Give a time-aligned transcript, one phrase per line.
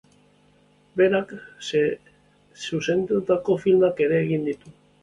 [1.01, 1.35] Berak
[2.65, 4.79] zuzendutako filmak ere egin ditu.